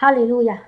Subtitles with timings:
[0.00, 0.58] 哈利路亚，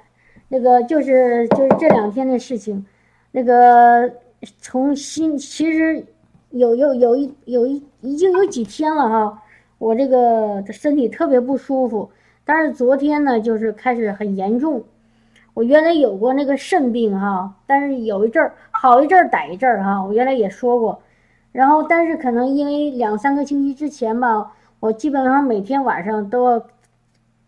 [0.48, 2.84] 那个就是就是这两天的事情，
[3.31, 4.12] 那个
[4.58, 6.05] 从心其实
[6.51, 9.42] 有有有一有一已经有几天了哈，
[9.79, 12.10] 我这个身体特别不舒服，
[12.45, 14.85] 但是昨天呢就是开始很严重。
[15.54, 21.00] 我原来有过那个肾病哈，但是有一阵儿好一阵儿歹一阵儿哈，我原来也说过。
[21.52, 26.66] 然后但是可能因为两三个星期之前吧，我基本上每天晚上都要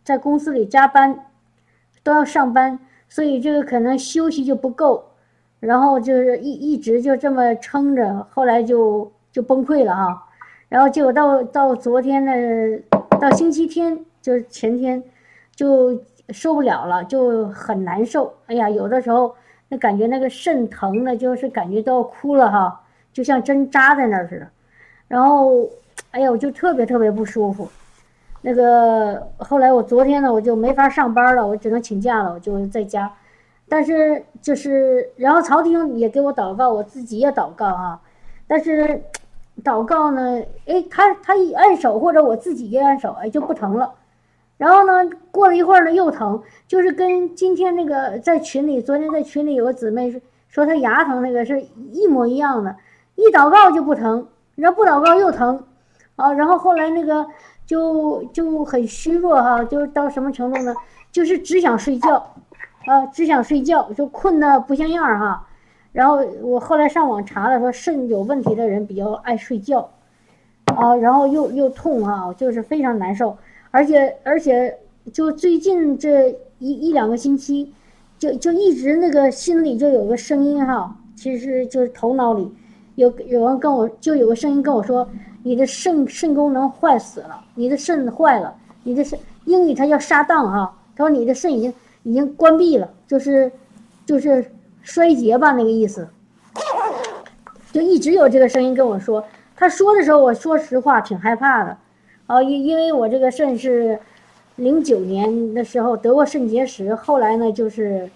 [0.03, 1.27] 在公司里加班。
[2.05, 2.79] 都要上班，
[3.09, 5.03] 所以这个可能休息就不够，
[5.59, 10.29] 然后就是一一直就这么撑着，后来就就崩溃了哈，
[10.69, 12.81] 然后结果到到昨天的
[13.19, 15.03] 到星期天就是前天，
[15.57, 15.99] 就
[16.29, 18.33] 受不了了，就很难受。
[18.47, 19.35] 哎呀，有的时候
[19.69, 24.47] 那感觉那个肾疼的，就是感觉都要哭了哈，就像针扎在那儿似的，
[25.09, 25.67] 然后
[26.11, 27.67] 哎呀，我就特别特别不舒服。
[28.47, 33.11] 那个后来我昨天呢，我就没法上班了，我只能请假了，我就在家。
[33.71, 37.99] 但是就是，然后朝廷也给我祷告，我自己也祷告啊。
[38.47, 39.03] 但是
[39.65, 43.95] 祷告呢，哎，他他一按手或者我自己一按手，哎就不疼了。
[44.59, 50.21] 然后呢，过了一会儿呢又疼，就是跟今天那个在群里，昨天在群里有个姊妹说
[50.51, 52.77] 说她牙疼那个是一模一样的，
[53.15, 55.65] 一祷告就不疼，然后不祷告又疼，
[56.17, 57.25] 啊，然后后来那个。
[57.67, 60.75] 就就很虚弱哈，就是到什么程度呢？
[61.11, 62.35] 就是只想睡觉，
[62.87, 65.47] 啊，只想睡觉，就困得不像样哈。
[65.93, 69.91] 然后我后来上网查了，说肾有问题的人比较爱睡觉，
[70.65, 73.37] 啊，然后又又痛哈，就是非常难受。
[73.71, 74.77] 而且而且
[75.13, 77.73] 就最近这一一两个星期，
[78.19, 82.53] 就就一直那个心里就有个声音哈，其实就是头脑里
[82.97, 85.09] 有有人跟我就有个声音跟我说。
[85.47, 93.53] 你的肾肾功能坏死了，你的肾坏了，你的肾英语它叫沙荡哈，他说你的肾已经已经关闭了，就是
[94.07, 96.09] 就是衰竭吧那个意思，
[97.71, 99.23] 就一直有这个声音跟我说，
[99.55, 101.77] 他说的时候我说实话挺害怕的，
[102.27, 104.01] 哦因因为我这个肾是
[104.57, 108.09] 零九年的时候得过肾结石，后来呢就是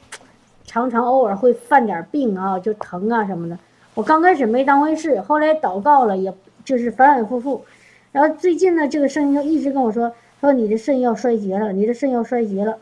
[0.64, 3.58] 常常偶尔会犯点病啊，就疼啊什么的，
[3.98, 6.32] 我刚开始没当回事，后来祷告了也。
[6.64, 7.64] 就是反反复复，
[8.12, 12.76] 然后最近呢，这个声音就一直跟我说，说你的肾要衰竭了，你的肾要衰竭了，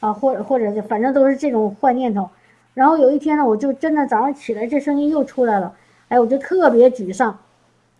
[0.00, 2.28] 啊，或者或者反正都是这种坏念头。
[2.74, 5.72] 然后有一天呢，我就真的早上起来，这声音又出来了，
[6.08, 7.38] 哎，我就特别沮丧，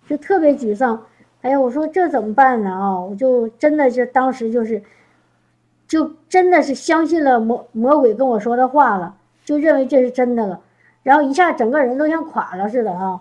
[0.09, 1.07] 就特别沮丧。
[1.43, 2.71] 哎呀，我说这怎么办呢？
[2.71, 4.83] 啊，我就真的是当时就是，
[5.87, 9.15] 就真的是相信了魔魔鬼跟我说的话了，
[9.45, 10.61] 就认为这是真的了，
[11.03, 13.21] 然后一下整个人都像垮了似的啊。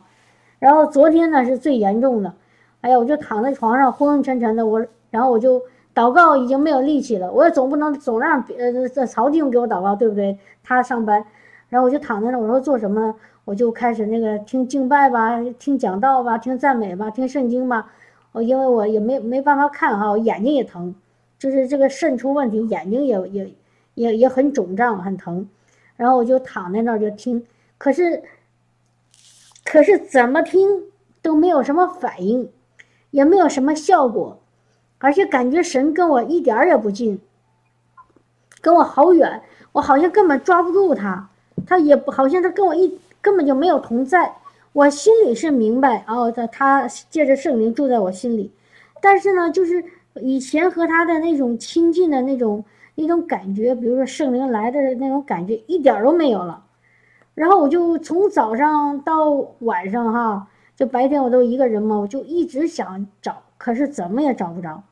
[0.59, 2.33] 然后昨天呢是最严重的，
[2.81, 5.61] 哎呀，我就躺在床上昏昏沉沉的，我然后我就
[5.93, 10.37] 祷告已经没有力气了，我也总不能总让别呃这曹弟兄给我祷告，对不对？
[10.63, 11.25] 他上班，
[11.69, 13.15] 然后我就躺在那，我说做什么？
[13.43, 17.91] 我就开始那个听敬拜吧，听讲道吧，听赞美吧，听圣经吧。
[18.33, 20.93] 我因为我也没没办法看哈，我眼睛也疼，
[21.39, 23.51] 就是这个肾出问题，眼睛也也
[23.95, 25.49] 也也很肿胀，很疼。
[25.97, 27.43] 然后我就躺在那儿就听，
[27.81, 28.21] 可是。
[29.63, 30.67] 可是怎么听
[31.21, 32.49] 都没有什么反应，
[33.11, 34.37] 也没有什么效果，
[34.97, 37.21] 而且感觉神跟我一点儿也不近，
[38.59, 41.29] 跟我好远，我好像根本抓不住他，
[41.65, 44.35] 他也不好像他跟我一根本就没有同在。
[44.73, 48.51] 我心里是明白哦，他他借着圣灵住在我心里，
[48.99, 49.81] 但是呢，就是
[50.15, 52.65] 以前和他的那种亲近的那种
[52.95, 56.65] 那种感觉，比如说圣灵来的那种感觉，一点都没有了。
[57.41, 59.31] 然后我就从早上到
[59.61, 64.83] 晚上哈，就白天我都一个人嘛，我就一直想找，可是怎么也找不着。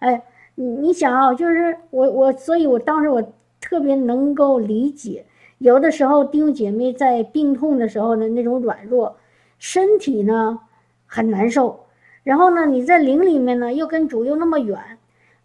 [0.00, 0.20] 哎，
[0.56, 3.22] 你你想啊，就是我我，所以我当时我
[3.60, 5.24] 特别能够理解，
[5.58, 9.14] 有的时候弟兄姐妹在病痛的时候的那种软弱，
[9.60, 10.58] 身体呢
[11.06, 11.84] 很难受，
[12.24, 14.76] 然后呢你在灵里面呢又跟主又那么远，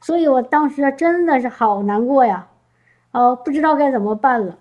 [0.01, 2.47] 所以我当时真的是好难过呀，
[3.11, 4.57] 哦，不知道该怎么办了。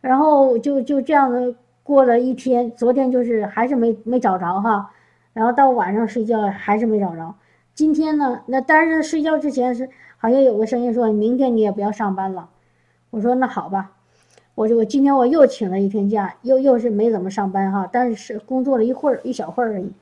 [0.00, 4.90] 然后就就这样子过了一天，昨天就是还是没没找着哈，
[5.32, 7.34] 然后到晚上睡觉还是没找着。
[7.74, 12.48] 今天呢，那但是睡觉之前是好像有个声音说，明天你也不要上班了。
[13.10, 13.92] 我说那好吧，
[14.54, 19.92] 我就我今天我又请了一天假，又又是没怎么上班哈，但是工作了一会儿一小会儿而已。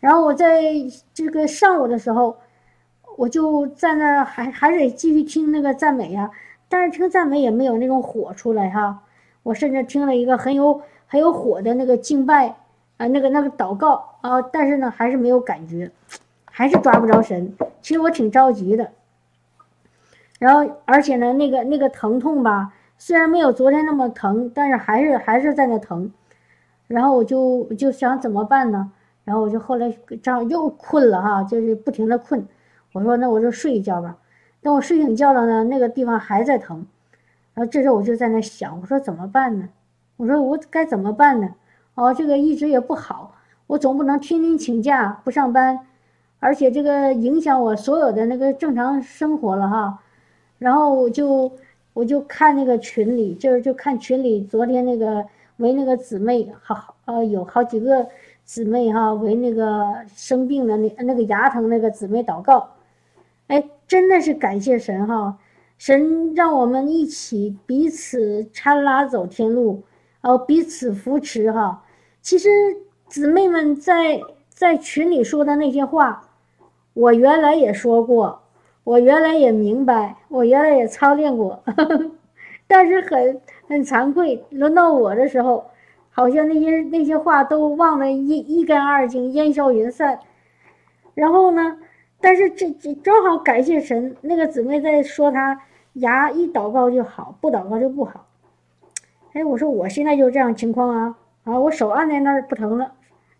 [0.00, 0.62] 然后我在
[1.12, 2.36] 这个上午的时候，
[3.16, 6.30] 我就在那儿还还得继续听那个赞美呀，
[6.68, 9.02] 但是听赞美也没有那种火出来哈。
[9.42, 12.56] 我甚至听了一个很有很有火的那个敬拜，
[12.96, 15.90] 啊，那个那个祷告啊，但是呢，还是没有感觉，
[16.44, 17.54] 还是抓不着神。
[17.80, 18.90] 其实我挺着急的，
[20.38, 26.12] 然后而且呢，那个那个疼痛吧，虽然没有昨天那么疼，但是还是还是在那疼。
[26.86, 28.90] 然后我就就想怎么办呢？
[29.24, 32.46] 然后我就后来这样又困了哈，就是不停的困。
[32.92, 34.16] 我说那我就睡一觉吧。
[34.60, 36.86] 等我睡醒觉了呢，那个地方还在疼。
[37.58, 39.68] 然后这时候我就在那想，我说怎么办呢？
[40.16, 41.56] 我说我该怎么办呢？
[41.96, 43.34] 哦，这个一直也不好，
[43.66, 45.80] 我总不能天天请假不上班，
[46.38, 49.98] 而且这个影响我所有的那个正常生活了哈。
[50.58, 51.50] 然后我就
[51.94, 55.26] 我就看那个群里，就是就看群里昨天那个
[55.56, 58.06] 为那个姊妹好呃有好几个
[58.44, 62.68] 姊妹哈为那个生病的那那个牙疼那个姊妹祷告，
[63.48, 65.36] 哎，真的是感谢神哈。
[65.78, 69.84] 神让我们一起彼此搀拉走天路，
[70.20, 71.84] 然后彼此扶持哈。
[72.20, 72.48] 其实
[73.06, 76.30] 姊妹们在在群里说的那些话，
[76.94, 78.42] 我原来也说过，
[78.82, 81.62] 我原来也明白，我原来也操练过，
[82.66, 85.64] 但是很很惭愧，轮到我的时候，
[86.10, 90.18] 好像那些那些话都忘得一一干二净，烟消云散。
[91.14, 91.78] 然后呢，
[92.20, 95.62] 但是这这正好感谢神，那个姊妹在说她。
[95.94, 98.26] 牙一祷告就好，不祷告就不好。
[99.32, 101.58] 哎，我说我现在就这样情况啊啊！
[101.58, 102.92] 我手按在那儿不疼了，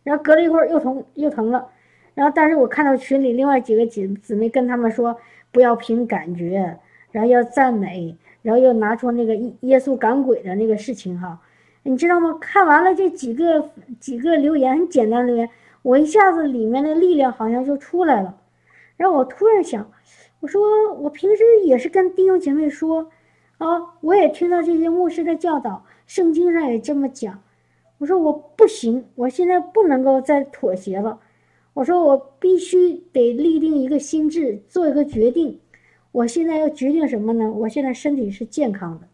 [0.03, 1.69] 然后隔了一会儿又疼又疼了，
[2.15, 5.17] 然后但是我看到群里另外几个姐姊妹跟他们说
[5.50, 6.79] 不要凭感觉，
[7.11, 11.41] 然后要赞美，然后又拿出那个耶稣赶鬼的那个事情哈，
[11.83, 12.37] 你知道吗？
[12.41, 15.49] 看完了这几个几个留言，很简单留言，
[15.83, 18.37] 我一下子里面的力量好像就出来了，
[18.97, 19.91] 然后我突然想。
[20.40, 23.11] 我说，我平时也是跟弟兄姐妹说，
[23.58, 27.43] 啊，我也听到这些牧师的教导，圣经上也这么讲。
[27.99, 31.19] 我说我不行，我现在不能够再妥协了。
[31.75, 35.61] 我说我必须得立定一个心智，做一个决定。
[36.12, 37.50] 我现在要决定什么呢？
[37.50, 39.08] 我现在身体是健康的，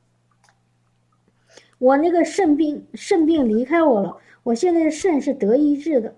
[1.79, 6.15] 我那个肾病，肾病离开我了，我现在肾是得医治的，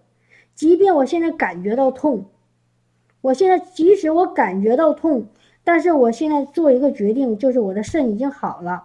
[0.54, 2.26] 即便我现在感觉到痛。
[3.20, 5.26] 我现在即使我感觉到痛，
[5.64, 8.84] 但是我现在做一个决定，就是我的肾已经好了。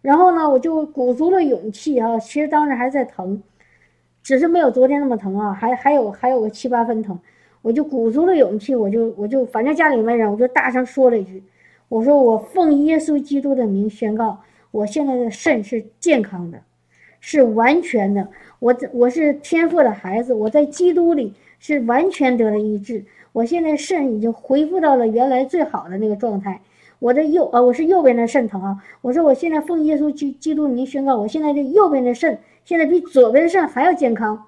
[0.00, 3.42] 然后呢，我就鼓足了勇气啊，其实当时还在疼，
[4.22, 7.18] 只是没有昨天那么疼啊，还还有还有个七八分疼。
[7.62, 11.44] 我就鼓足了勇气，我就我就反正家里没人，我就大声说了一句
[11.88, 14.40] ：“我说我奉耶稣基督的名宣告，
[14.72, 16.60] 我现在的肾是健康的，
[17.20, 18.28] 是完全的。
[18.58, 26.60] 我我是天父的孩子，我在基督里是完全得了医治。”我现在肾已经恢复到了原来最好的那个状态，
[26.98, 34.46] 我的右呃我是右边的肾疼啊，我说我现在奉耶稣基基督名宣告，我现在这右边的肾现在比左边的肾还要健康。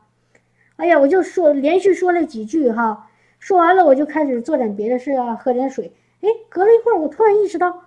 [0.77, 3.09] 哎呀，我就说连续说了几句哈，
[3.39, 5.93] 说完了我就开始做点别的事啊，喝点水。
[6.21, 7.85] 哎，隔了一会儿，我突然意识到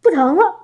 [0.00, 0.54] 不疼了，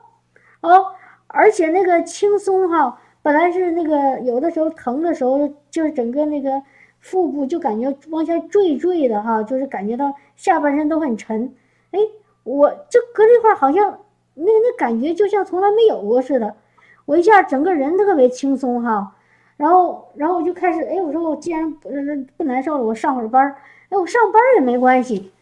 [0.61, 0.87] 哦，
[1.27, 6.63] 而且那个轻松哈，本来是那个有的时候疼的时候，就是整个那个。
[7.03, 11.53] 腹部就感觉往下坠坠的哈，就是感觉到下半身都很沉。
[11.91, 11.99] 哎，
[12.45, 13.99] 我就隔了一会儿，好像
[14.35, 16.55] 那那感觉就像从来没有过似的。
[17.05, 19.17] 我一下整个人特别轻松哈，
[19.57, 21.91] 然后然后我就开始哎，我说我既然不
[22.37, 23.57] 不难受了，我上会儿班儿。
[23.89, 25.33] 哎，我上班也没关系，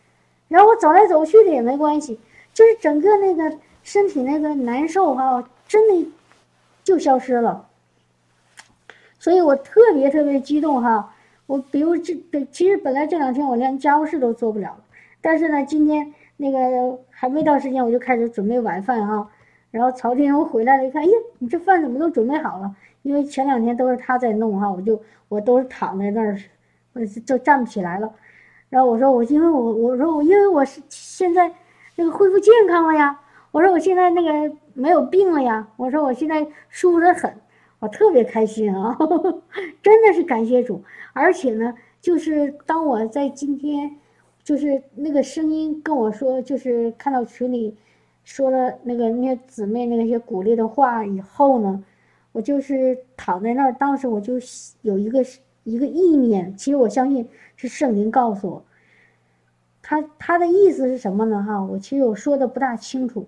[0.48, 2.18] 然后我走来走去的也没关系，
[2.54, 6.10] 就是整个那个身体那个难受哈，真的
[6.82, 7.66] 就消失了。
[9.18, 11.14] 所以我特别特别激动哈。
[11.50, 12.14] 我比如这，
[12.52, 14.76] 其实本来这两天我连家务事都做不了，
[15.20, 19.28] 但是呢，今天那个还没到时间，我就开始准备晚饭哈。
[19.72, 22.72] 然后曹天我回来了，一看，哎呀，你这饭怎么都准备好了？
[23.02, 26.38] 因为前两天都是他在弄哈，我就我都是躺在那儿，
[26.92, 28.08] 我就站不起来了。
[28.68, 31.50] 然后我说我因为我我说我因为我是现在
[31.96, 33.18] 那个恢复健康了呀，
[33.50, 37.34] 我说我现在那个没有病了呀，我说我现在舒服的很。
[37.80, 38.96] 我特别开心啊，
[39.82, 40.84] 真的是感谢主，
[41.14, 43.96] 而且呢，就是当我在今天，
[44.44, 47.74] 就是那个声音跟我说，就是看到群里
[48.22, 51.82] 说了那个那些姊妹那些鼓励的话以后呢，
[52.32, 54.34] 我就是躺在那儿，当时我就
[54.82, 55.24] 有一个
[55.64, 58.64] 一个意念，其实我相信是圣灵告诉我，
[59.80, 61.42] 他他的意思是什么呢？
[61.42, 63.26] 哈，我其实我说的不大清楚，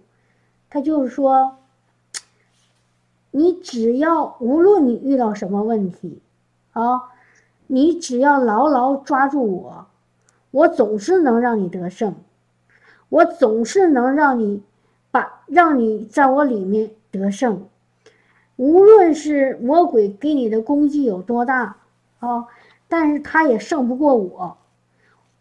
[0.69, 1.57] 他就是说。
[3.35, 6.21] 你只要无论你遇到什么问题，
[6.73, 7.11] 啊，
[7.67, 9.87] 你只要牢牢抓住我，
[10.51, 12.15] 我总是能让你得胜，
[13.09, 14.63] 我总是能让你
[15.11, 17.67] 把让你在我里面得胜，
[18.57, 21.77] 无论是魔鬼给你的攻击有多大，
[22.21, 22.47] 啊，
[22.87, 24.59] 但是他也胜不过我。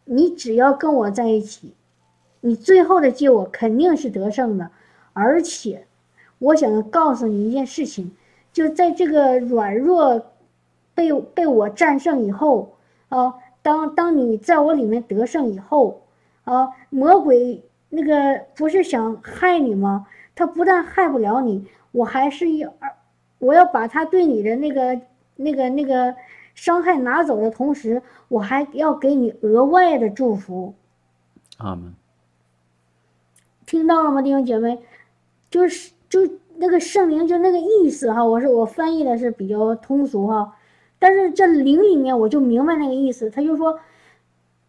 [0.05, 1.74] 你只要跟我在一起，
[2.39, 4.71] 你最后的结果肯定是得胜的。
[5.13, 5.88] 而且，
[6.41, 8.12] 我想告诉你一件事情，
[8.51, 10.25] 就在这个软弱
[10.95, 12.74] 被被我战胜以后
[13.10, 16.01] 啊，当当你在我里面得胜以后
[16.45, 20.07] 啊，魔鬼那个不是想害你吗？
[20.33, 22.74] 他不但害不了你，我还是要，
[23.38, 25.00] 我要把他对你的那个、
[25.36, 26.15] 那个、那个
[26.55, 30.74] 伤害拿走的同时，我还要给你额外的祝福。
[31.57, 31.93] 阿门。
[33.67, 34.79] 听到了吗，弟兄姐妹？
[35.51, 36.20] 就是就
[36.58, 40.58] 那个圣灵就那个意思哈，我是我翻译的是比较通俗哈，
[41.00, 43.80] 但是这灵里面我就明白那个意思，他就说，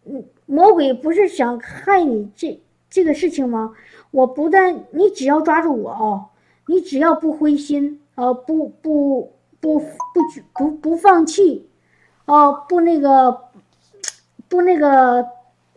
[0.05, 3.73] 嗯，魔鬼不是想害你这这个事情吗？
[4.11, 6.25] 我不但你只要抓住我哦，
[6.67, 10.21] 你只要不灰心啊，不不不不
[10.53, 11.67] 不不放弃，
[12.25, 13.37] 哦，不那个
[14.47, 15.27] 不那个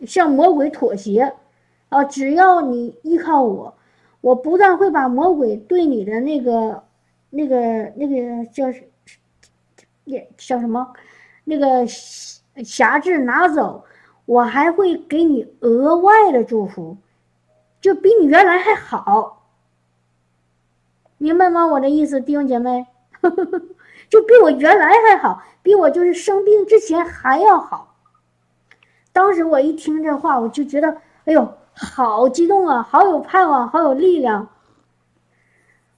[0.05, 1.33] 向魔鬼妥协，
[1.89, 3.73] 啊，只要你依靠我，
[4.21, 6.83] 我不但会把魔鬼对你的那个
[7.29, 8.65] 那个那个叫
[10.05, 10.93] 也叫什么
[11.43, 11.85] 那个
[12.63, 13.85] 辖制拿走，
[14.25, 16.97] 我还会给你额外的祝福。
[17.79, 19.47] 就比你原来还好，
[21.19, 21.67] 明白吗？
[21.67, 22.87] 我的意思，弟兄姐妹，
[24.09, 27.95] 就比我原来还好，比我就是生病之前还要好。
[29.13, 34.49] 当时我一听这话，我就觉得，哎呦，好激动啊，好有盼望，好有力量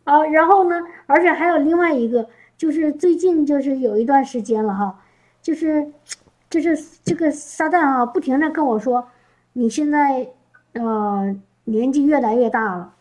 [0.03, 0.23] 啊！
[0.25, 0.75] 然后呢，
[1.07, 4.99] 而且还有另外一个，就是最近就是有一段时间了哈，
[5.41, 5.91] 就是，
[6.49, 9.07] 就是这个撒旦啊，不停的跟我说，
[9.53, 10.27] 你现在，
[10.73, 11.35] 呃。
[11.65, 12.93] 年纪越来越大了，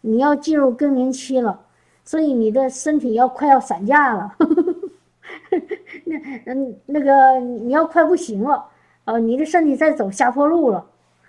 [0.00, 1.60] 你要进入更年期了，
[2.04, 4.34] 所以你的身体要快要散架了。
[6.06, 8.64] 那嗯，那个你要快不行了，
[9.04, 10.86] 啊，你的身体在走下坡路了，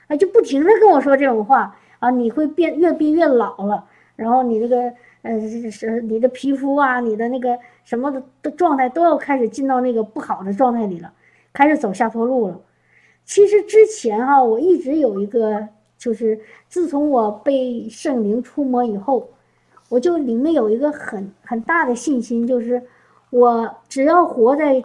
[0.07, 3.85] 啊，就不停的跟我说这种话啊，你会变越变越老了，
[4.15, 5.39] 然后你这个呃
[5.71, 11.11] 是你的皮肤啊，你的那个什么的的状态都要开始进到那个不好的状态里了，
[11.53, 12.59] 开始走下坡路了。
[13.25, 15.67] 其实之前哈，我一直有一个。
[15.97, 19.29] 就是自从我被圣灵触摸以后，
[19.89, 22.83] 我就里面有一个很很大的信心，就是
[23.31, 24.83] 我只要活在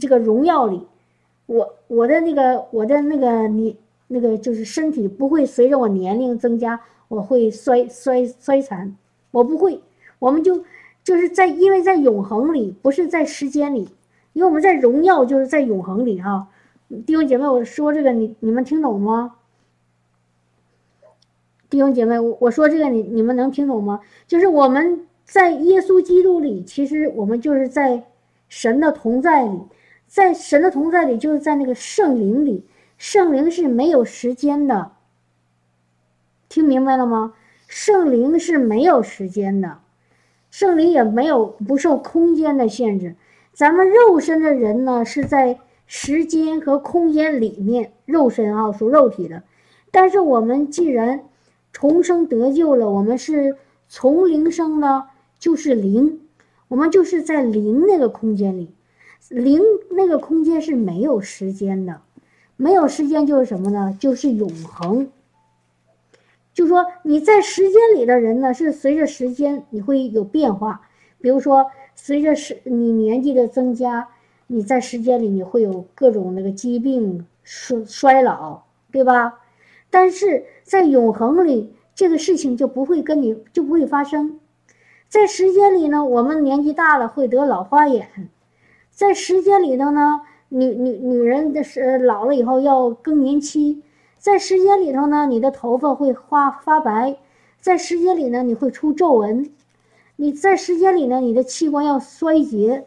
[0.00, 0.84] 这个荣耀里，
[1.46, 3.76] 我我的那个我的那个你
[4.08, 8.96] 那个就是身体不会随着我年龄增加，我会衰衰衰残，
[9.30, 9.80] 我不会。
[10.18, 10.64] 我们就
[11.04, 13.88] 就是在因为在永恒里，不是在时间里，
[14.32, 16.48] 因为我们在荣耀就是在永恒里哈。
[17.06, 19.36] 弟兄姐妹，我说这个你你们听懂吗？
[21.68, 24.00] 弟兄姐妹，我我说这个你你们能听懂吗？
[24.26, 28.02] 就是我们在耶稣基督里，其实我们就是在
[28.48, 29.60] 神的同在里，
[30.06, 32.64] 在神的同在里，就是在那个圣灵里。
[32.98, 34.90] 圣灵是没有时间的，
[36.48, 37.32] 听明白了吗？
[37.68, 39.78] 圣灵是没有时间的，
[40.50, 43.14] 圣灵也没有不受空间的限制。
[43.52, 49.44] 咱们肉身的人呢，是在时间和空间里面，肉身啊属肉体的。
[49.92, 51.24] 但是我们既然
[51.72, 53.56] 重生得救了，我们是
[53.88, 55.04] 从灵生的，
[55.38, 56.20] 就是灵，
[56.66, 58.74] 我们就是在灵那个空间里，
[59.28, 62.00] 灵那个空间是没有时间的，
[62.58, 63.96] 没有时间就是什么呢？
[63.98, 65.08] 就是永恒。
[66.52, 70.82] 就说你在时间里的人呢，是随着时间你会有变化，
[71.20, 74.08] 比如说随着时你年纪的增加，
[74.48, 79.38] 你在时间里你会有各种那个疾病衰衰老，对吧？
[79.88, 84.40] 但是在永恒里，这个事情就不会跟你就不会发生。
[85.08, 88.04] 在时间里呢，我们年纪大了会得老花眼；
[88.90, 93.82] 在时间里头呢，女女女人的是老了以后要更年期；
[94.18, 97.16] 在时间里头呢，你的头发会发发白；
[97.60, 99.50] 在时间里呢，你会出皱纹；
[100.16, 102.86] 你在时间里呢，你的器官要衰竭。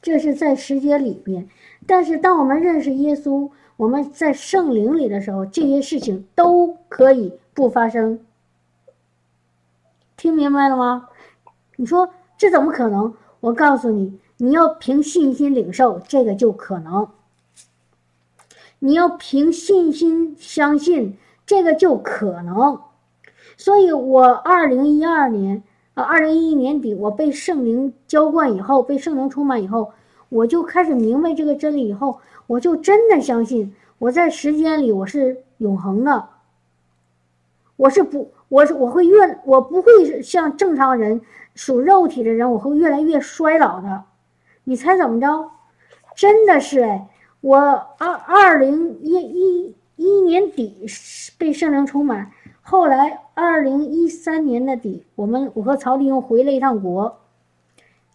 [0.00, 1.48] 这是在时间里面。
[1.86, 3.50] 但是当我们认识耶稣。
[3.78, 8.20] 我们在圣灵里的时候，这些事情都可以不发生。
[10.16, 11.08] 听明白了吗？
[11.76, 13.12] 你说这怎么可能？
[13.40, 17.06] 我告诉你，你要凭信心领受，这个就可能。
[18.80, 22.80] 你要凭信心相信，这个就可能。
[23.56, 25.62] 所以，我二零一二年
[25.94, 29.92] 啊，二零一一年底，我被圣灵浇灌以后，被圣灵充满以后，
[30.28, 32.18] 我就开始明白这个真理以后。
[32.48, 36.30] 我就真的相信，我在时间里我是永恒的。
[37.76, 41.20] 我是不，我是我会越，我不会像正常人
[41.54, 44.02] 属肉体的人，我会越来越衰老的。
[44.64, 45.50] 你猜怎么着？
[46.14, 47.08] 真的是哎，
[47.40, 50.86] 我二二零一一一年底
[51.38, 57.18] 被圣灵充满，后来二零一三年的底，我们我和曹弟兄回了一趟国。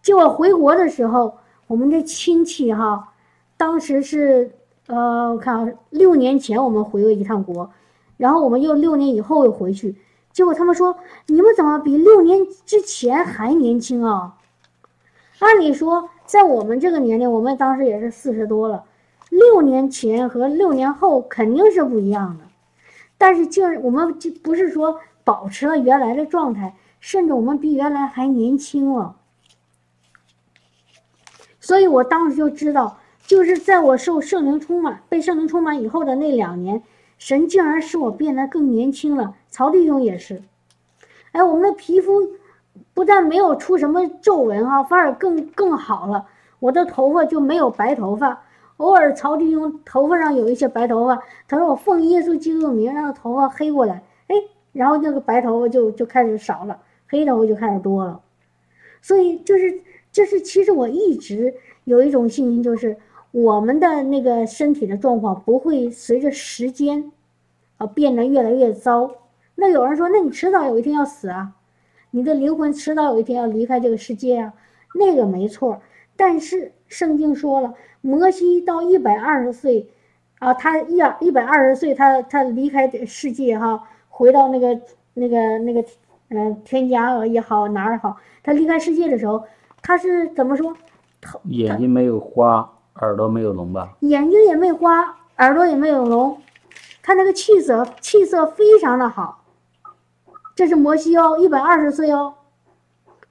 [0.01, 1.37] 结果回国的时候，
[1.67, 3.13] 我们这亲戚哈，
[3.57, 4.51] 当时是
[4.85, 7.69] 呃，我看啊，六年前我们回了一趟国，
[8.15, 9.97] 然后我们又六年以后又回去，
[10.31, 14.37] 结果他们说你们怎么比六年之前还年轻啊？
[15.39, 18.83] 按理说，在我们这个年龄，我们当时也是四十多了。
[19.29, 22.43] 六年前和六年后肯定是不一样的，
[23.17, 29.15] 但是竟然我们就不是说保持了原来的状态，甚至我们比原来还年轻了。
[31.59, 36.83] 所以我当时就知道，就是在我受圣灵充满、被圣灵充满以后的那两年，
[37.17, 39.35] 神竟然使我变得更年轻了。
[39.49, 40.43] 曹弟兄也是，
[41.31, 42.29] 哎，我们的皮肤
[42.97, 46.25] 不但没有出什么皱纹哈，反而更更好了。
[46.57, 48.41] 我的头发就没有白头发。
[48.77, 54.35] 偶尔曹弟兄头发上有一些白头发，他说我奉耶稣基督的名让头发黑过来，哎，
[54.71, 58.19] 然后那个白头发就就开始少了，黑头发就开始多了。
[58.99, 59.79] 所以就是
[60.11, 62.97] 就是，其实我一直有一种信心，就是
[63.29, 67.11] 我们的那个身体的状况不会随着时间
[67.77, 69.11] 啊变得越来越糟。
[69.53, 71.51] 那有人说，那你迟早有一天要死啊，
[72.11, 74.53] 你的灵魂迟早有一天要离开这个世界啊，
[74.95, 75.81] 那个没错。
[76.15, 77.73] 但是圣经说了。
[77.99, 79.89] 摩西到一百二十岁，
[80.39, 84.79] 啊，他一一百二十岁，他他离开世界哈，回到那个
[85.15, 85.83] 那个那个，
[86.29, 89.43] 嗯，天家也好哪儿也好，他离开世界的时候，
[89.81, 90.73] 他是怎么说？
[91.45, 93.97] 眼睛没有花，耳朵没有聋吧？
[94.01, 96.37] 眼睛也没花，耳朵也没有聋，
[97.01, 99.36] 他那个气色气色非常的好。
[100.57, 102.33] 这是摩西哦，一百二十岁哦，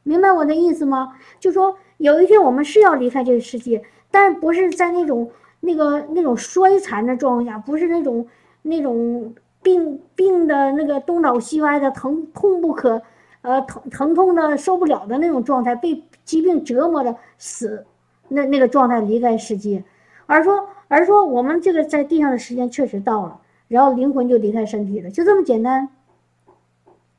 [0.03, 1.15] 明白我的意思吗？
[1.39, 3.85] 就说有一天我们是要离开这个世界。
[4.09, 5.31] 但不是在那种
[5.61, 8.27] 那个那种衰残的状况下，不是那种
[8.63, 13.03] 那种病病的那个东倒西歪的疼痛不可，
[13.43, 17.85] 呃疼疼痛的受不了的那种状态，被疾病折磨的死，
[18.29, 19.85] 那那个状态离开世界，
[20.25, 25.91] 而说而说我们这个在地上的时间确实到了，然后灵魂就离开身体了，就这么简单，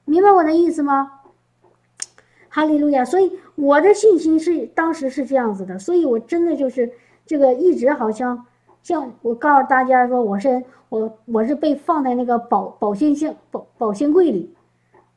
[0.07, 1.11] 明白我的意思吗？
[2.47, 3.03] 哈利路亚！
[3.03, 6.93] 所以我的信心是当时是这样子的，所以我真的就是
[7.25, 8.45] 这个一直好像
[8.81, 14.55] 像我告诉大家说，我是我我是被放在那个保保鲜箱保保鲜柜里，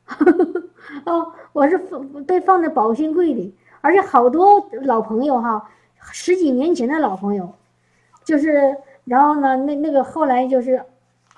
[1.07, 5.71] 哦，我是放被放在保鲜柜里，而且好多老朋友哈，
[6.11, 7.49] 十几年前的老朋友，
[8.25, 8.75] 就是
[9.05, 10.83] 然后呢，那那个后来就是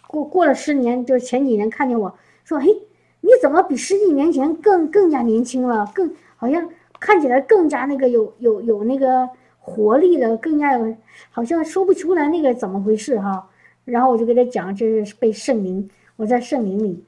[0.08, 2.14] 过过了十年，就是前几年看见我
[2.44, 2.82] 说，嘿。
[3.26, 5.90] 你怎么比十几年前更更加年轻了？
[5.96, 10.94] 更好像看起来更加那个有有有那个活力了，更加有
[11.32, 13.50] 好像说不出来那个怎么回事哈。
[13.86, 17.06] 然后我就给他讲，这是被圣灵，我在圣灵里。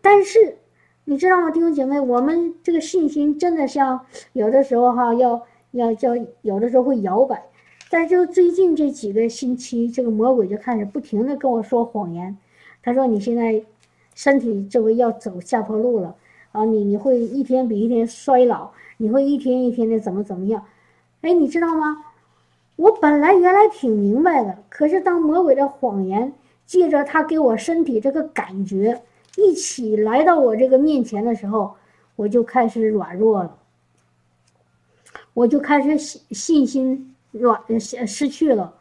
[0.00, 0.58] 但是
[1.04, 7.40] 你知道吗，弟兄姐妹，我们这个信心真的像有的时候哈，要要叫有的时候会摇摆。
[7.88, 12.36] 但是就最近这几个星期，这个魔鬼就开始不停的跟我说谎言，
[12.82, 13.62] 他说你现在。
[14.22, 16.14] 身体这回要走下坡路了
[16.52, 16.64] 啊！
[16.64, 20.64] 你你会一天比一天衰老，你会一天一天的怎么怎么样？
[21.22, 22.04] 哎，你知道吗？
[22.76, 29.02] 我本来原来挺明白的，可是当魔鬼的谎言借着他给我身体这个感觉
[29.36, 31.74] 一起来到我这个面前的时候，
[32.14, 33.58] 我就开始软弱了，
[35.34, 38.72] 我就开始信信心软失失去了，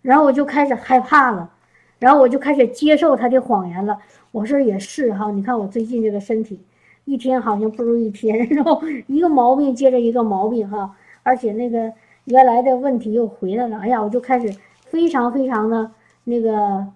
[0.00, 1.50] 然后我就开始害怕了，
[1.98, 3.98] 然后我就开始接受他的谎言了。
[4.36, 6.60] 我说也是哈，你看我最近这个身体，
[7.06, 11.90] 一天好像不如一天， 然后一个毛病接着一个毛病哈，而且那个
[12.26, 15.90] 原来的问题又回来了，哎呀，我就开始非常非常的
[16.24, 16.86] 那个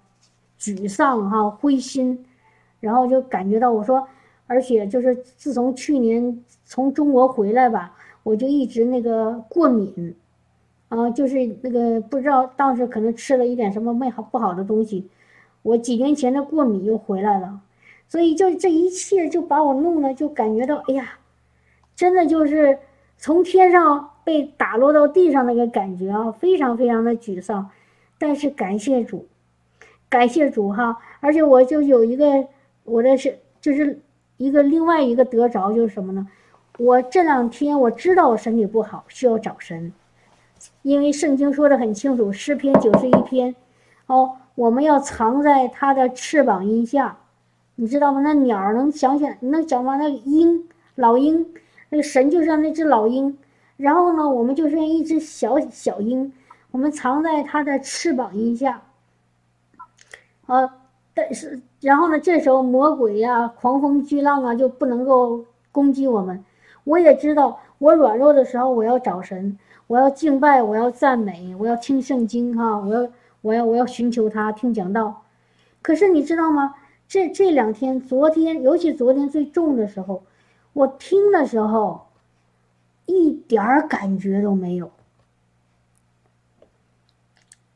[0.61, 2.26] 沮丧哈，灰心，
[2.79, 4.07] 然后就感觉到我说，
[4.46, 10.14] 而且就是自从去年从中国回来吧，我就一直那个过敏，
[10.90, 15.09] 啊，就是那个不知道当时可能吃了一点什么没好不好的东西。
[15.62, 17.61] 我几年前的过敏又回来了，
[18.09, 21.18] 所以就这一切就把我弄得就感觉到，哎呀，
[21.94, 22.79] 真的就是
[23.18, 27.70] 从天上被打落到地上那个感觉啊，非常非常的沮丧。
[28.18, 29.27] 但是感谢主，
[30.09, 30.99] 感谢主哈！
[31.20, 32.46] 而且我就有一个
[32.85, 34.01] 我的是就是
[34.38, 36.27] 一个另外一个得着就是什么呢？
[36.79, 39.92] 我这两天我知道我身体不好，需要找神，
[40.83, 43.55] 因为圣经说的很清楚，诗篇九十一篇，
[44.07, 44.37] 哦。
[44.61, 47.16] 我们要藏在它的翅膀荫下，
[47.77, 48.20] 你知道吗？
[48.20, 49.96] 那鸟能想想，能想吗？
[49.96, 51.55] 那鹰，老鹰，
[51.88, 53.38] 那个神就像那只老鹰，
[53.79, 56.31] 然后呢，我们就像一只小小鹰，
[56.73, 58.83] 我们藏在它的翅膀荫下。
[60.44, 60.77] 啊，
[61.14, 65.42] 但是然后呢，这时候魔鬼呀、狂风巨浪啊就不能够
[65.73, 66.44] 攻击我们。
[66.85, 73.09] 我也知道，我软弱的时候，我要找神，我要敬拜，我要赞美，我要听圣经哈，我要
[73.42, 75.22] 我要我要寻求他，听讲道。
[75.83, 76.74] 可是你知道吗？
[77.09, 80.22] 这这两天，昨天尤其昨天最重的时候，
[80.72, 82.07] 我听的时候，
[83.07, 84.90] 一点儿感觉都没有。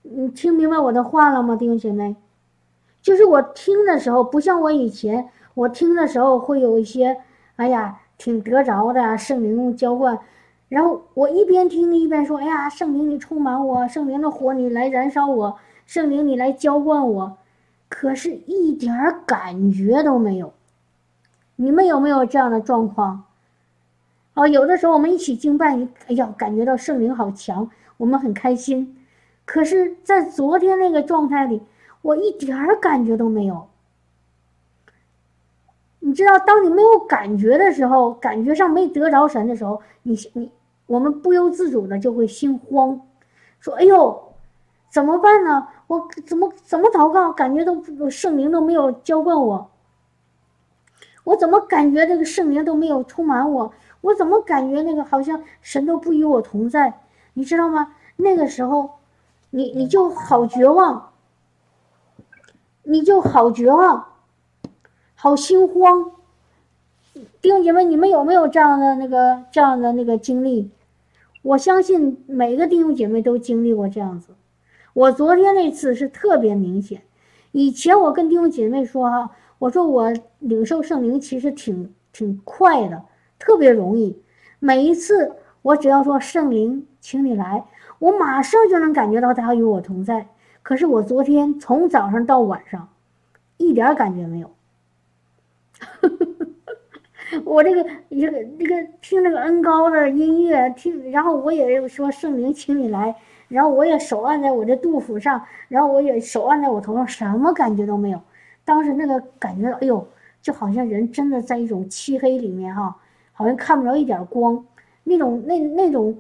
[0.03, 2.15] 你听明白我的话了吗，弟兄姐妹？
[3.03, 7.21] 就是我听的时候，不像我以前，我听的时候会有一些，
[7.57, 10.21] 哎呀，挺得着的圣灵浇灌，
[10.69, 17.39] 然后我一边听一边说，哎呀，圣灵你充满我，圣灵的火你来燃烧我，圣灵你来浇灌我，
[17.89, 18.93] 可是一点
[19.27, 20.53] 感觉都没有。
[21.57, 23.25] 你们有没有这样的状况？
[24.35, 28.97] 哦，有的时候我们一起敬拜，哎呀，感觉到圣灵好强，我们很开心。
[29.45, 31.61] 可是，在昨天那个状态里，
[32.03, 33.69] 我一点儿感觉都没有。
[36.15, 40.49] 你知道，当你没有感觉的时候，感觉上没得着神的时候，你你
[40.87, 43.01] 我们不由自主的就会心慌，
[43.59, 44.33] 说：“哎呦，
[44.93, 45.67] 怎么办呢？
[45.89, 49.69] 我怎么怎么祷告，感觉都圣灵都没有浇灌我，
[51.25, 53.73] 我怎么感觉这个圣灵都没有充满我？
[54.03, 57.01] 我怎么感觉那个好像神都不与我同在？
[57.33, 57.97] 你知道吗？
[58.15, 58.91] 那个时候。”
[59.51, 61.13] 你你就好绝望，
[62.83, 64.05] 你就好绝望，
[65.25, 66.11] 好心慌。
[67.41, 70.71] 弟兄姐妹，你们有没有这样的那个这样的那个经历？
[71.41, 74.35] 我相信每个弟兄姐妹都经历过这样子。
[74.93, 77.01] 我昨天那次是特别明显。
[77.53, 83.05] 以前我跟弟兄姐妹说哈，我说我领受圣灵其实挺挺快的，
[83.39, 84.21] 特别容易。
[84.59, 87.65] 每一次我只要说圣灵，请你来。
[87.99, 90.29] 我马上就能感觉到他与我同在，
[90.63, 92.91] 可是我昨天从早上到晚上，
[93.57, 94.51] 一点感觉没有。
[97.45, 103.15] 我这个这个这个听那个恩高的音乐，听，然后我也说圣灵，请你来，
[103.49, 108.21] 然后我也手按在我这肚腹上，然后我也手按在我头上，什么感觉都没有。
[108.65, 110.07] 当时那个感觉，哎呦，
[110.43, 112.97] 就好像人真的在一种漆黑里面哈，
[113.33, 114.65] 好像看不着一点光，
[115.05, 116.17] 那种那那种。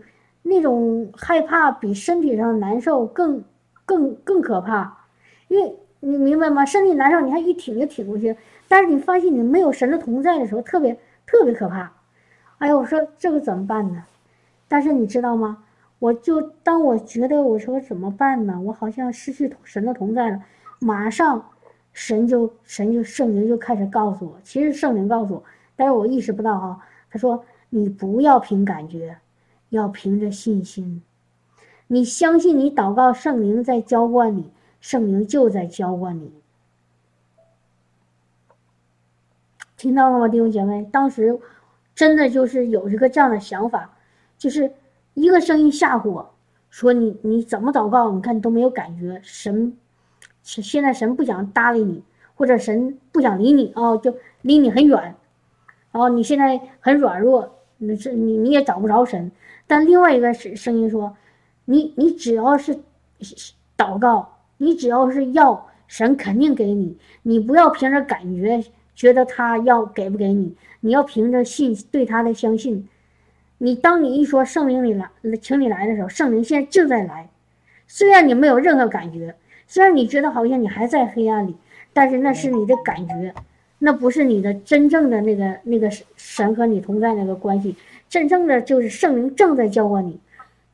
[0.46, 3.42] 那种害怕比身体上难受更
[3.86, 4.94] 更更可怕，
[5.48, 6.66] 因为你明白吗？
[6.66, 8.36] 身体难受，你还一挺就挺过去，
[8.74, 11.92] 但是你发现你没有神的同在的时候，特别特别可怕。
[12.58, 14.04] 哎呀，我说这个怎么办呢？
[14.66, 15.62] 但是你知道吗？
[16.00, 18.60] 我就当我觉得我说怎么办呢？
[18.60, 20.42] 我好像失去神的同在了，
[20.80, 21.52] 马上
[21.92, 25.44] 神就神就圣灵就开始告诉我，其实圣灵告诉我，
[25.76, 26.76] 但是我意识不到啊。
[27.12, 29.16] 他说你不要凭感觉。
[29.70, 31.00] 要凭着信心，
[31.86, 36.32] 你相信你祷告圣灵在浇灌你，圣灵就在浇灌你。
[39.84, 40.82] 听到了吗，弟兄姐妹？
[40.90, 41.38] 当时
[41.94, 43.90] 真的就是有一个这样的想法，
[44.38, 44.72] 就是
[45.12, 46.34] 一个声音吓唬我，
[46.70, 48.10] 说你你怎么祷告？
[48.12, 49.76] 你看都没有感觉，神
[50.42, 52.02] 现在神不想搭理你，
[52.34, 55.16] 或者神不想理你啊，就离你很远，
[55.92, 59.30] 然后你现在很软弱，你是你你也找不着神。
[59.66, 61.14] 但另外一个声声音说
[61.66, 62.78] ：“你你只要是
[63.76, 72.88] 祷告，你只要是要神肯定给你，你不要凭着感觉觉得他要给不给你，你要凭着信对他的相信。
[73.58, 75.08] 你当你一说圣灵你来，
[75.40, 77.28] 请你来的时候，圣灵现在正在来。
[77.86, 79.34] 虽然你没有任何感觉，
[79.66, 81.56] 虽然你觉得好像你还在黑暗里，
[81.92, 83.34] 但是那是你的感觉，
[83.78, 87.76] 那不是你的真正的那个那个神和你同在那个关系。”
[88.08, 90.20] 真正的就是圣灵正在教灌你，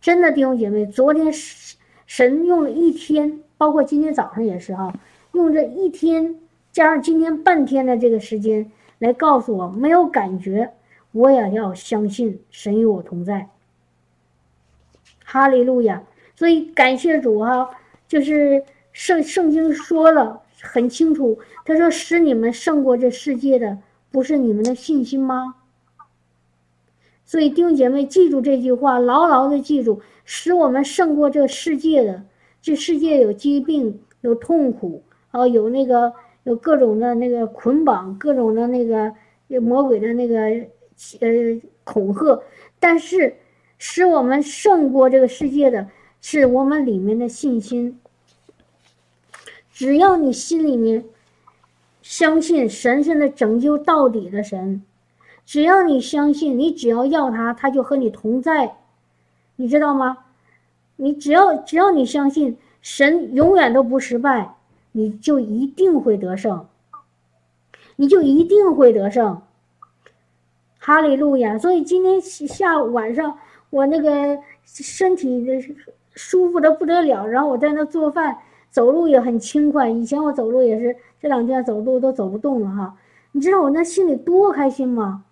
[0.00, 1.32] 真的弟兄姐妹，昨天
[2.06, 4.92] 神用了一天，包括今天早上也是哈，
[5.32, 6.36] 用这一天
[6.72, 10.72] 加上今天半天的这个时间来告诉我，没有感觉，
[11.12, 13.48] 我也要相信神与我同在。
[15.24, 16.02] 哈利路亚！
[16.36, 17.70] 所以感谢主哈，
[18.08, 23.78] 就是圣圣经说了很清楚，他说使你们胜过这世界的，
[24.10, 25.56] 不是你们的信心吗？
[27.24, 32.24] 所以弟兄姐妹，记住这句话，牢牢的记住，使我们胜过这世界的。
[32.60, 36.12] 这世界有疾病，有痛苦，啊，有那个
[36.44, 39.12] 有各种的那个捆绑，各种的那个
[39.60, 40.38] 魔鬼的那个
[41.20, 42.42] 呃恐吓。
[42.78, 43.36] 但是，
[43.78, 45.88] 使我们胜过这个世界的
[46.20, 48.00] 是我们里面的信心。
[49.72, 51.04] 只要你心里面
[52.02, 54.82] 相信神圣的拯救到底的神。
[55.46, 58.76] 只要你相信，你只要要他，他就和你同在，
[59.56, 60.18] 你知道吗？
[60.96, 64.54] 你只要只要你相信，神永远都不失败，
[64.92, 66.66] 你就一定会得胜，
[67.96, 69.40] 你就一定会得胜。
[70.78, 71.58] 哈利路亚！
[71.58, 75.76] 所以今天下午晚上，我那个身体
[76.14, 78.38] 舒服的不得了，然后我在那做饭，
[78.70, 79.90] 走路也很轻快。
[79.90, 82.96] 以前我走路也是，这两天走路都走不动了哈。
[83.32, 85.24] 你知道我那心里多开心吗？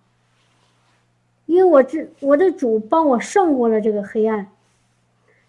[1.47, 4.49] 因为我这我的主帮我胜过了这个黑暗，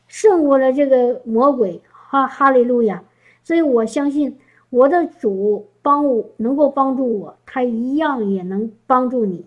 [0.08, 3.04] 胜过了这个魔鬼，哈哈利路亚！
[3.44, 4.38] 所以我相信
[4.70, 9.46] 我的主帮我能够帮助我，他一样也能帮助你。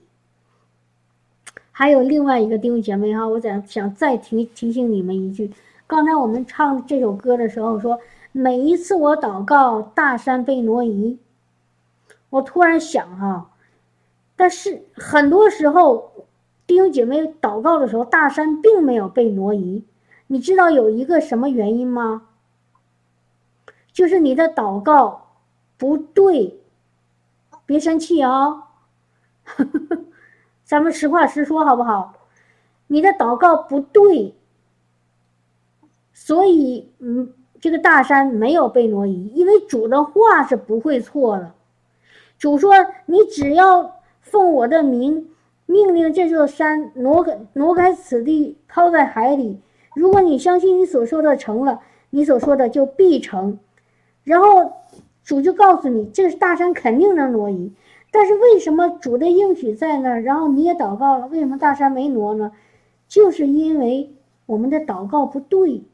[1.70, 5.50] 还有另外一个弟兄姐妹哈，我想想再提提醒你们一句：
[5.86, 7.98] 刚才我们唱这首歌的时候说，
[8.32, 11.18] 每一次我祷告，大山被挪移。
[12.30, 13.50] 我突然想哈，
[14.36, 16.10] 但是很多时候。
[16.64, 19.84] 弟兄姐妹祷告的时候，大山并没有被挪移。
[20.28, 22.28] 你知道有一个什么原因吗？
[23.92, 25.28] 就是你的祷告
[25.76, 26.58] 不对。
[27.64, 28.68] 别生气啊，
[30.64, 32.14] 咱们实话实说好不好？
[32.88, 34.34] 你的祷告不对，
[36.12, 39.28] 所以嗯，这个大山没有被挪移。
[39.34, 41.52] 因为主的话是不会错的。
[42.38, 42.72] 主说
[43.06, 45.28] ：“你只要奉我的名。”
[45.64, 49.58] 命令这座山挪开，挪开此地，抛在海里。
[49.94, 53.58] 如果你相信你所说的成了，你所说的就必成。
[54.24, 54.72] 然后
[55.22, 57.72] 主就告诉你，这个大山肯定能挪移。
[58.10, 62.52] 但是为什么主的应许在那儿，然后你也祷告了，为什么大山没挪呢？
[63.08, 64.14] 就是因为
[64.46, 65.84] 我们的祷告不对。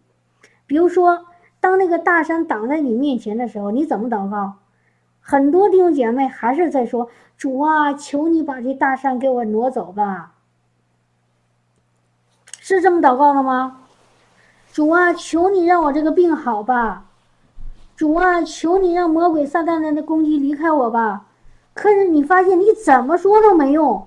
[0.67, 1.27] 比如说，
[1.61, 4.55] 当那个大山挡在你面前的时候，你怎么祷告？
[5.21, 7.09] 很多弟兄姐妹还是在说。
[7.37, 10.35] 主啊，求你把这大山给我挪走吧，
[12.59, 13.83] 是这么祷告的吗？
[14.73, 17.08] 主啊，求你让我这个病好吧，
[17.99, 21.27] 主啊，求你让魔鬼撒旦的那攻击离开我吧。
[21.75, 24.07] 可是你发现你怎么说都没用，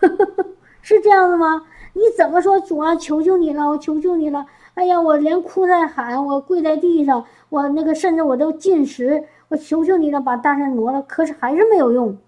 [0.82, 1.62] 是这样的吗？
[1.92, 2.58] 你怎么说？
[2.58, 4.44] 主啊，求求你了，我求求你了。
[4.74, 9.26] 哎呀，我连哭带喊，我跪在地上，我那个甚至我都进食。
[9.46, 12.18] 我求求你了，把大山挪了，可是还是没有用，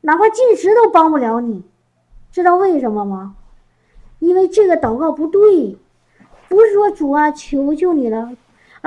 [0.00, 1.62] 哪怕进食都帮不了你，
[2.32, 3.36] 知道为什么吗？
[4.18, 5.78] 因为这个祷告不对，
[6.48, 8.32] 不是说主啊，求求你了，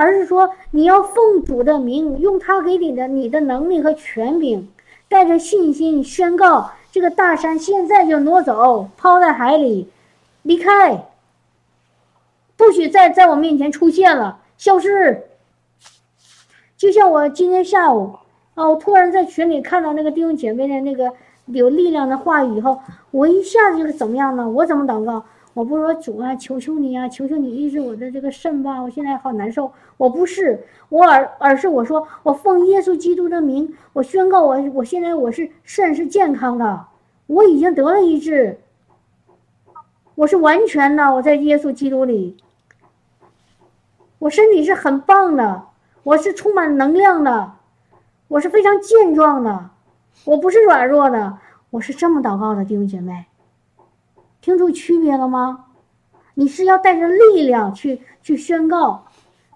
[0.00, 4.66] 而是说你要奉主的名，用他给你的你的能力和权柄，
[5.10, 9.90] 带着信心宣告这个大山现在就挪走，抛在海里，
[10.40, 11.04] 离开，
[12.56, 15.24] 不许再在我面前出现了，消失。
[16.78, 18.14] 就像我今天下午，
[18.54, 21.12] 啊，我突然在群里看到那个弟兄姐妹的那个
[21.44, 24.48] 有力量的话语以后，我一下子就是怎么样呢？
[24.48, 25.22] 我怎么祷告？
[25.54, 29.72] 我不是说主啊，求求你啊，求求你医治我的这个肾吧，我现在好难受。
[29.96, 36.86] 我不是，我而而是我说，我奉耶稣基督的名，我宣告我我现在我是肾是健康的，
[37.26, 38.58] 我已经得了医治，
[40.14, 42.36] 我是完全的，我在耶稣基督里，
[44.18, 45.64] 我身体是很棒的。
[46.02, 47.52] 我是充满能量的，
[48.26, 49.68] 我是非常健壮的，
[50.24, 51.36] 我不是软弱的，
[51.68, 53.26] 我是这么祷告的，弟兄姐妹，
[54.40, 55.66] 听出区别了吗？
[56.34, 59.06] 你是要带着力量去去宣告，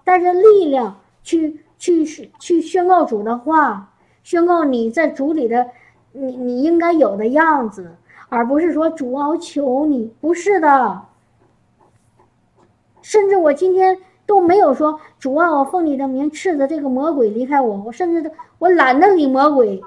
[0.03, 2.05] 带着力量去去
[2.39, 3.93] 去宣告主的话，
[4.23, 5.67] 宣告你在主里的
[6.11, 7.95] 你你应该有的样子，
[8.29, 11.01] 而不是说主啊，我求你，不是的，
[13.01, 13.97] 甚至我今天。
[14.27, 19.83] 都没有说主啊，我奉你的名斥责这个魔鬼离开我，我甚至都我懒得理魔鬼，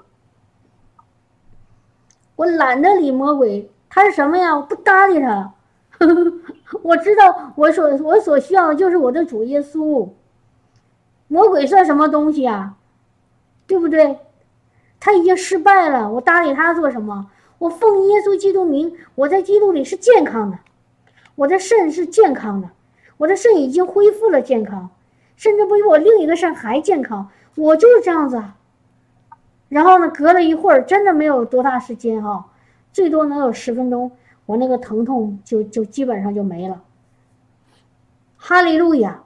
[2.37, 4.55] 我懒得理魔鬼，他是什么呀？
[4.55, 5.53] 我不搭理他，
[6.85, 10.09] 我知道我所我所需要的就是我的主耶稣，
[11.27, 12.77] 魔鬼算什么东西啊？
[13.67, 14.21] 对不对？
[15.01, 17.29] 他已经失败了，我搭理他做什么？
[17.59, 20.61] 我奉耶稣基督名，我在基督里是健康的，
[21.35, 22.71] 我的肾是健康的。
[23.17, 24.91] 我的肾已经恢复了健康，
[25.35, 27.29] 甚至不比我另一个肾还健康。
[27.57, 28.41] 我就是这样子。
[29.69, 32.47] 然后呢，隔了一会儿，真的没有多大时间哈，
[32.99, 34.11] 最多能有十分钟，
[34.45, 36.83] 我那个疼痛就就基本上就没了。
[38.37, 39.23] 哈利路亚！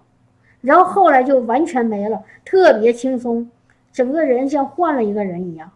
[0.60, 3.50] 然后后来就完全没了，特别轻松，
[3.90, 5.70] 整个人像换了一个人一样。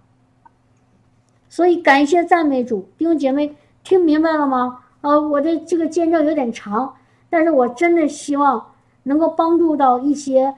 [1.49, 4.85] 所以感谢赞美主，弟兄姐妹听明白了吗？
[5.01, 6.97] 啊，我的这个见证有点长。
[7.31, 10.55] 但是我真的希望能够帮助到一些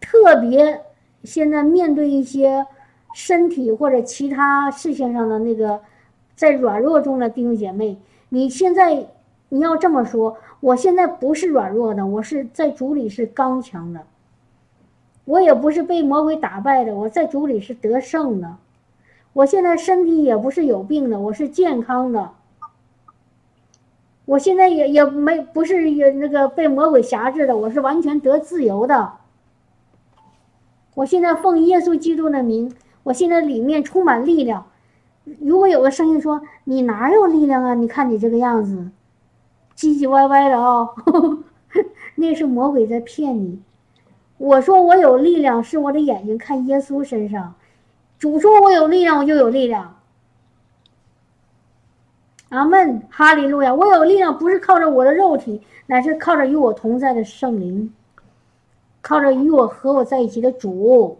[0.00, 0.82] 特别
[1.24, 2.64] 现在面对一些
[3.12, 5.80] 身体或者其他事情上的那个
[6.40, 7.98] 在软弱中的弟兄姐妹。
[8.30, 9.08] 你现在
[9.50, 14.00] 你要这么说，我现在不是软弱的，我是在主里是刚强的。
[15.26, 18.56] 我也不是被魔鬼打败的，我在主里是得胜的。
[19.34, 22.30] 我现在身体也不是有病的，我是健康的。
[24.24, 29.12] 我现在也也没不是也那个被魔鬼辖制的，我是完全得自由的。
[30.94, 32.72] 我现在奉耶稣基督的名，
[33.02, 34.64] 我现在里面充满力量。
[35.24, 37.74] 如果有个声音说你哪有力量啊？
[37.74, 38.90] 你看你这个样子，
[39.76, 40.88] 唧唧歪歪的啊、
[42.16, 43.62] 那是魔鬼在骗你。
[44.38, 47.54] 我说我有力量，是我的眼睛看耶稣身上。
[48.18, 49.96] 主说我有力量，我就有力量。
[52.48, 53.72] 阿门，哈利路亚！
[53.72, 57.94] 我有力量，不是靠着我的肉体，乃是靠着与我同在的圣灵，
[59.00, 61.18] 靠着与我和我在一起的主。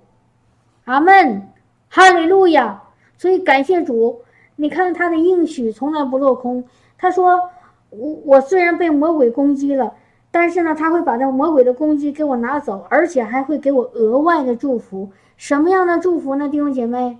[0.86, 1.48] 阿门，
[1.88, 2.82] 哈利路亚！
[3.20, 4.22] 所以感谢主，
[4.56, 6.64] 你看他的应许从来不落空。
[6.96, 7.50] 他说
[7.90, 9.92] ：“我我虽然被魔鬼攻击了，
[10.30, 15.10] 但是呢，他会把这魔鬼的攻击给我拿走，而且还会给我额外的祝福。
[15.36, 16.48] 什么样的祝福呢？
[16.48, 17.18] 弟兄姐妹，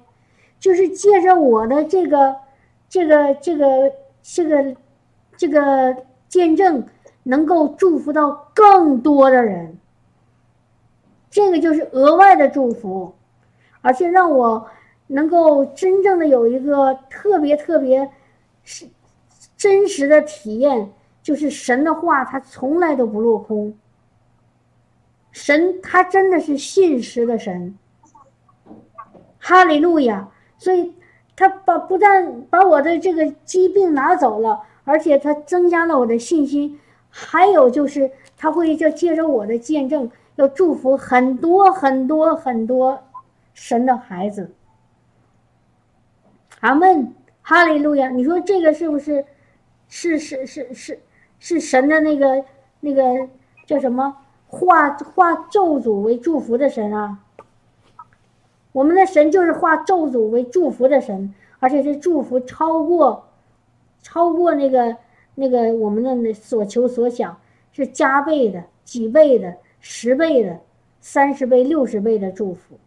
[0.58, 2.36] 就是借着我的这个、
[2.88, 4.76] 这个、这个、这个、
[5.36, 5.96] 这个
[6.28, 6.86] 见证，
[7.24, 9.76] 能够祝福到更多的人。
[11.30, 13.12] 这个就是额外的祝福，
[13.82, 14.66] 而且让我。”
[15.12, 18.10] 能够真正的有一个特别特别
[18.62, 18.86] 是
[19.56, 23.74] 真实的体验，就是神的话，他从来都不落空。
[25.32, 27.76] 神他真的是信实的神，
[29.38, 30.28] 哈利路亚！
[30.58, 30.94] 所以，
[31.36, 43.02] 他把不但把我的这个疾病拿走了，而且他增加了我的信心，还有就是他会就借着我的见证，要祝福很多很多很多
[43.54, 44.52] 神的孩子。
[46.60, 48.10] 阿门，哈利路亚！
[48.10, 49.24] 你说这个是不是，
[49.88, 51.00] 是是是是
[51.38, 52.44] 是神的那个
[52.80, 53.28] 那个
[53.66, 57.18] 叫什么化化咒诅为祝福的神啊？
[58.72, 63.24] 我们的神就是化咒诅为祝福的神，而且是祝福超过
[64.02, 64.96] 超过那个
[65.34, 67.40] 那个我们的那所求所想，
[67.72, 70.60] 是加倍的、几倍的、十倍的、
[71.00, 72.78] 三十倍、六十倍的祝福。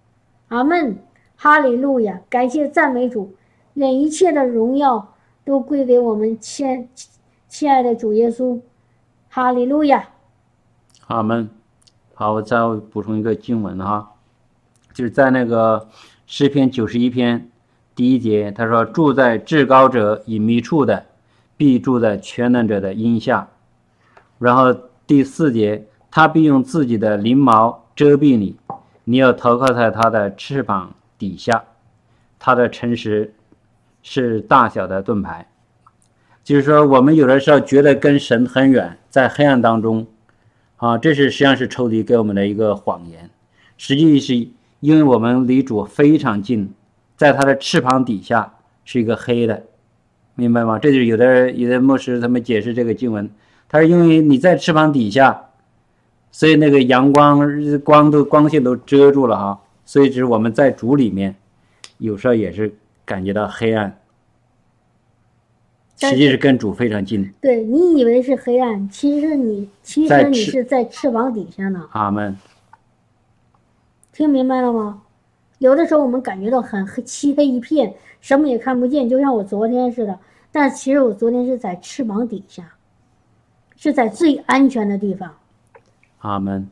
[0.50, 1.00] 阿门，
[1.36, 2.22] 哈利路亚！
[2.30, 3.34] 感谢赞美主。
[3.76, 6.88] 愿一切的荣耀都归给我们亲
[7.48, 8.60] 亲爱的主耶稣，
[9.30, 10.10] 哈利路亚。
[11.08, 11.50] 阿门。
[12.16, 12.58] 好，我再
[12.92, 14.12] 补充一个经文哈，
[14.94, 15.90] 就是在那个
[16.28, 17.50] 诗篇九十一篇
[17.96, 21.08] 第一节，他说：“住在至高者隐秘处的，
[21.58, 23.50] 必住在全能者的荫下。”
[24.38, 24.72] 然后
[25.08, 28.56] 第四节，他必用自己的翎毛遮蔽你，
[29.04, 31.66] 你要投靠在他的翅膀底下，
[32.38, 33.34] 他的诚实。
[34.06, 35.48] 是大小的盾牌，
[36.44, 40.06] 就是说，我们有的时候觉得跟神很远，在黑暗当中，
[40.76, 43.30] 啊，这是实际上是抽离给我们的一个谎言。
[43.78, 44.36] 实际是
[44.82, 46.74] 因为我们离主非常近，
[47.16, 49.64] 在他的翅膀底下是一个黑的，
[50.36, 50.78] 明白吗？
[50.78, 53.30] 这就是有的有的牧师他们解释这个经文，
[53.70, 55.46] 他是因为你在翅膀底下，
[56.30, 57.40] 所以那个阳光
[57.80, 61.36] 光都光线都遮住了哈，所以就是我们在主里面，
[62.00, 62.76] 有时候也是。
[63.06, 64.00] 感觉到黑暗，
[65.98, 67.34] 实际是跟主非常近。
[67.42, 71.88] 对你以为是黑暗，其实你其实你是在翅膀底下呢。
[71.92, 72.38] 阿门。
[74.12, 75.02] 听明白了吗？
[75.60, 80.20] 有的时候我们感觉到很黑，漆黑一片，什么也看不见，就像我昨天似的。
[80.52, 82.76] 但其实我昨天是在翅膀底下，
[83.76, 85.36] 是在最安全的地方。
[86.20, 86.68] 阿门。